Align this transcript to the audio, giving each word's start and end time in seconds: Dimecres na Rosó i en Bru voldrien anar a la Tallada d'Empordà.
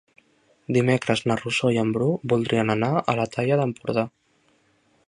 Dimecres 0.77 1.21
na 1.31 1.37
Rosó 1.41 1.71
i 1.75 1.77
en 1.83 1.91
Bru 1.99 2.09
voldrien 2.35 2.77
anar 2.77 2.91
a 2.99 3.17
la 3.21 3.29
Tallada 3.37 3.63
d'Empordà. 3.65 4.09